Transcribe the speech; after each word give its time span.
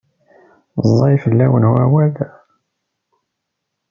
Ẓẓay 0.87 1.15
fell-awen 1.23 1.65
wawal. 1.73 2.15